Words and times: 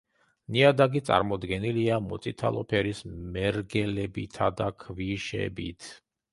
ნიადაგი 0.53 1.01
წარმოდგენილია 1.09 1.99
მოწითალო 2.07 2.65
ფერის 2.73 3.03
მერგელებითა 3.37 4.51
და 4.63 4.73
ქვიშებით. 4.85 5.95